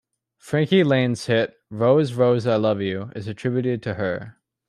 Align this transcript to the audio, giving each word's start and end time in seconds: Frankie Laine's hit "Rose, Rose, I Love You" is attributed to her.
Frankie 0.39 0.83
Laine's 0.83 1.27
hit 1.27 1.57
"Rose, 1.69 2.13
Rose, 2.13 2.47
I 2.47 2.55
Love 2.55 2.81
You" 2.81 3.11
is 3.15 3.27
attributed 3.27 3.83
to 3.83 3.93
her. 3.93 4.37